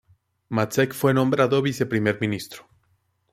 Maček 0.49 0.95
fue 0.95 1.13
nombrado 1.13 1.61
viceprimer 1.61 2.17
ministro. 2.19 2.67